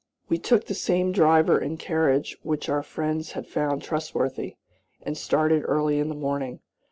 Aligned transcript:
We 0.29 0.39
took 0.39 0.65
the 0.65 0.73
same 0.73 1.11
driver 1.11 1.59
and 1.59 1.77
carriage 1.77 2.35
which 2.41 2.69
our 2.69 2.81
friends 2.81 3.33
had 3.33 3.45
found 3.45 3.83
trustworthy, 3.83 4.55
and 5.03 5.15
started 5.15 5.61
early 5.67 5.99
in 5.99 6.09
the 6.09 6.15
morning. 6.15 6.59